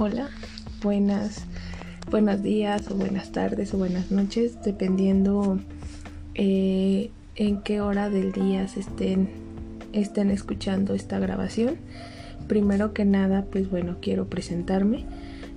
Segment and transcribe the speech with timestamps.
[0.00, 0.28] Hola,
[0.80, 1.42] buenas,
[2.08, 5.58] buenos días o buenas tardes o buenas noches, dependiendo
[6.36, 9.28] eh, en qué hora del día se estén,
[9.92, 11.78] estén escuchando esta grabación.
[12.46, 15.04] Primero que nada, pues bueno, quiero presentarme.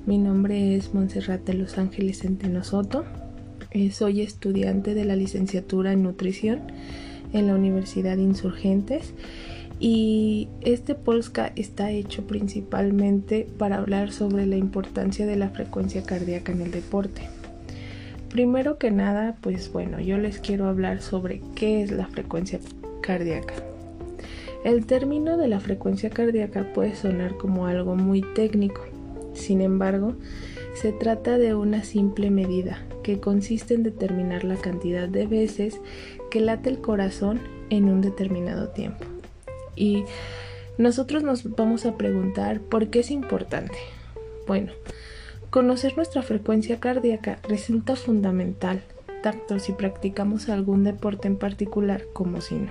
[0.07, 3.05] Mi nombre es Montserrat de Los Ángeles Centeno Soto.
[3.70, 6.62] Eh, soy estudiante de la licenciatura en nutrición
[7.31, 9.13] en la Universidad Insurgentes
[9.84, 16.52] y este Polska está hecho principalmente para hablar sobre la importancia de la frecuencia cardíaca
[16.52, 17.23] en el deporte.
[18.30, 22.59] Primero que nada, pues bueno, yo les quiero hablar sobre qué es la frecuencia
[23.02, 23.55] cardíaca.
[24.63, 28.82] El término de la frecuencia cardíaca puede sonar como algo muy técnico,
[29.34, 30.13] sin embargo,
[30.76, 35.82] se trata de una simple medida que consiste en determinar la cantidad de veces
[36.29, 37.40] que late el corazón
[37.71, 39.05] en un determinado tiempo.
[39.75, 40.03] Y
[40.77, 43.77] nosotros nos vamos a preguntar por qué es importante.
[44.48, 44.71] Bueno,
[45.49, 48.81] conocer nuestra frecuencia cardíaca resulta fundamental,
[49.21, 52.70] tanto si practicamos algún deporte en particular como si no,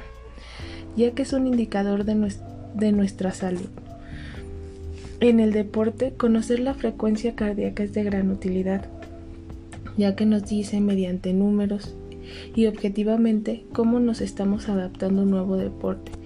[0.96, 3.68] ya que es un indicador de, nuestra salud.
[5.20, 8.86] En el deporte, conocer la frecuencia cardíaca es de gran utilidad,
[9.96, 11.94] ya que nos dice mediante números
[12.56, 16.19] y objetivamente cómo nos estamos adaptando a un nuevo deporte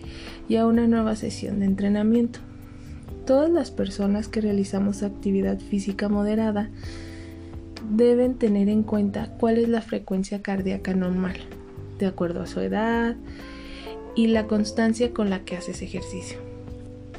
[0.48, 2.40] y a una nueva sesión de entrenamiento.
[3.26, 6.70] Todas las personas que realizamos actividad física moderada
[7.90, 11.36] deben tener en cuenta cuál es la frecuencia cardíaca normal,
[11.98, 13.16] de acuerdo a su edad
[14.14, 16.38] y la constancia con la que haces ejercicio.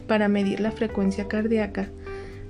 [0.07, 1.89] Para medir la frecuencia cardíaca,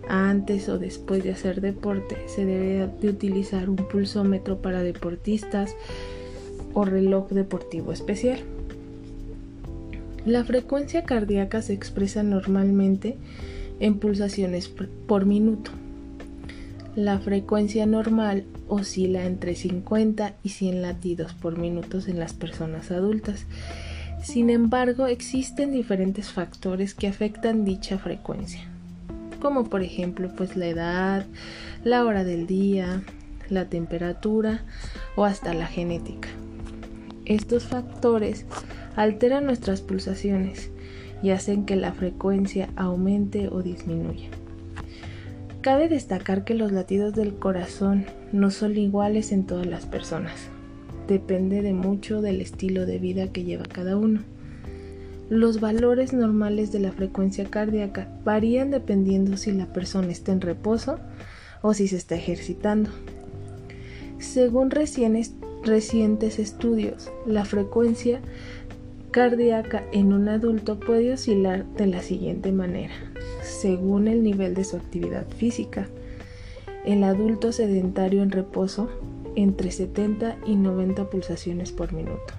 [0.08, 5.76] antes o después de hacer deporte, se debe de utilizar un pulsómetro para deportistas
[6.74, 8.40] o reloj deportivo especial.
[10.26, 13.16] La frecuencia cardíaca se expresa normalmente
[13.80, 15.70] en pulsaciones por minuto.
[16.96, 23.46] La frecuencia normal oscila entre 50 y 100 latidos por minuto en las personas adultas.
[24.24, 28.62] Sin embargo, existen diferentes factores que afectan dicha frecuencia,
[29.40, 31.26] como por ejemplo pues la edad,
[31.84, 33.04] la hora del día,
[33.50, 34.64] la temperatura
[35.16, 36.30] o hasta la genética.
[37.26, 38.46] Estos factores
[38.96, 40.70] alteran nuestras pulsaciones
[41.24, 44.30] y hacen que la frecuencia aumente o disminuya.
[45.62, 50.50] Cabe destacar que los latidos del corazón no son iguales en todas las personas.
[51.08, 54.22] Depende de mucho del estilo de vida que lleva cada uno.
[55.28, 61.00] Los valores normales de la frecuencia cardíaca varían dependiendo si la persona está en reposo
[61.64, 62.92] o si se está ejercitando.
[64.20, 64.70] Según
[65.66, 68.22] recientes estudios, la frecuencia
[69.12, 72.94] cardíaca en un adulto puede oscilar de la siguiente manera,
[73.42, 75.88] según el nivel de su actividad física.
[76.86, 78.90] El adulto sedentario en reposo
[79.36, 82.34] entre 70 y 90 pulsaciones por minuto.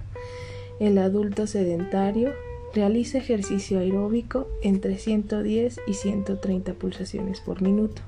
[0.79, 2.33] El adulto sedentario
[2.73, 8.01] realiza ejercicio aeróbico entre 110 y 130 pulsaciones por minuto.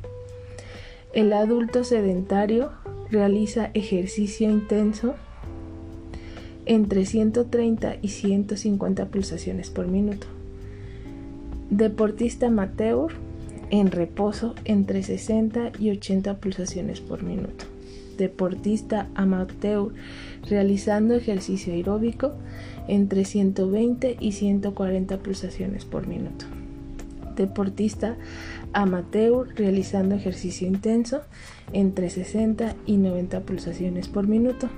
[1.12, 2.72] El adulto sedentario
[3.12, 5.16] realiza ejercicio intenso
[6.66, 10.28] entre 130 y 150 pulsaciones por minuto.
[11.70, 13.12] Deportista amateur
[13.72, 17.66] en reposo entre 60 y 80 pulsaciones por minuto.
[18.18, 19.94] Deportista amateur
[20.48, 22.34] realizando ejercicio aeróbico
[22.88, 26.46] entre 120 y 140 pulsaciones por minuto.
[27.40, 28.18] Deportista
[28.74, 31.22] amateur realizando ejercicio intenso
[31.74, 34.70] entre 60 y 90 pulsaciones por minuto.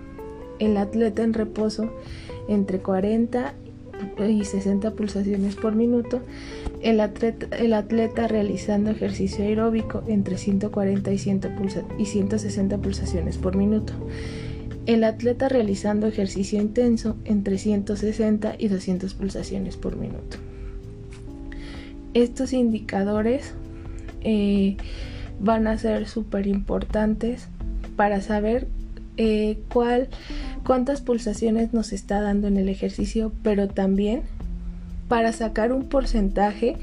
[0.59, 1.91] El atleta en reposo
[2.47, 3.55] entre 40
[4.27, 6.22] y 60 pulsaciones por minuto,
[6.81, 13.93] el atleta, el atleta realizando ejercicio aeróbico entre 140 y, 160 pulsaciones por minuto,
[14.85, 20.38] el atleta realizando ejercicio intenso entre 160 y 200 pulsaciones por minuto.
[22.13, 23.53] Estos indicadores
[24.22, 24.78] eh,
[25.40, 27.47] van a ser súper importantes
[27.96, 28.67] para saber
[29.17, 29.59] eh,
[30.63, 34.23] cuántas pulsaciones nos está dando en el ejercicio, pero también
[35.08, 36.78] para sacar un porcentaje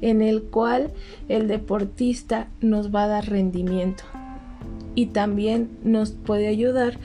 [0.00, 0.92] en el cual
[1.28, 4.04] el deportista nos va a dar rendimiento
[4.94, 6.98] y también nos puede ayudar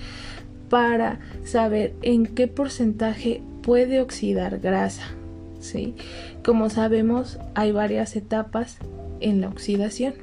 [0.69, 5.16] para saber en qué porcentaje puede oxidar grasa.
[5.59, 5.95] ¿Sí?
[6.43, 8.77] Como sabemos, hay varias etapas
[9.19, 10.13] en la oxidación.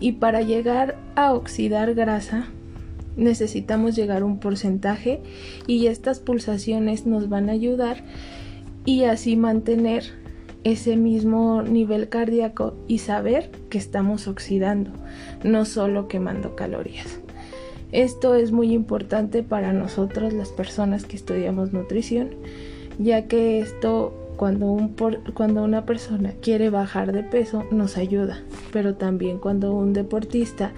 [0.00, 2.46] Y para llegar a oxidar grasa,
[3.16, 5.22] necesitamos llegar a un porcentaje
[5.66, 8.04] y estas pulsaciones nos van a ayudar
[8.84, 10.04] y así mantener
[10.64, 14.90] ese mismo nivel cardíaco y saber que estamos oxidando,
[15.44, 17.20] no solo quemando calorías.
[17.92, 22.30] Esto es muy importante para nosotros las personas que estudiamos nutrición,
[22.98, 24.94] ya que esto cuando, un
[25.34, 28.42] cuando una persona quiere bajar de peso nos ayuda,
[28.72, 30.72] pero también cuando un deportista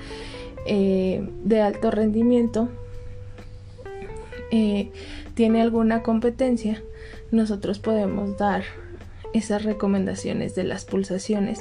[0.66, 2.68] eh, de alto rendimiento
[4.50, 4.90] eh,
[5.34, 6.82] tiene alguna competencia,
[7.30, 8.64] nosotros podemos dar
[9.34, 11.60] esas recomendaciones de las pulsaciones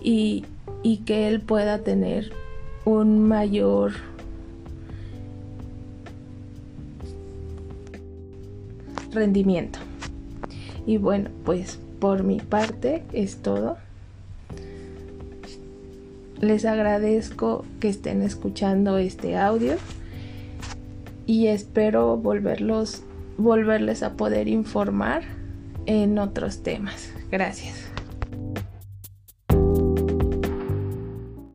[0.00, 0.44] y,
[0.82, 2.32] y que él pueda tener
[2.84, 3.92] un mayor
[9.12, 9.78] rendimiento.
[10.86, 13.76] Y bueno, pues por mi parte es todo.
[16.40, 19.74] Les agradezco que estén escuchando este audio
[21.26, 23.02] y espero volverlos
[23.38, 25.22] volverles a poder informar
[25.86, 27.12] en otros temas.
[27.30, 27.85] Gracias.